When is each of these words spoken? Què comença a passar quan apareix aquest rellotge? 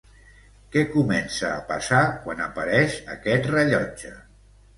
Què 0.75 0.81
comença 0.93 1.51
a 1.57 1.59
passar 1.67 1.99
quan 2.25 2.41
apareix 2.47 2.97
aquest 3.19 3.47
rellotge? 3.53 4.17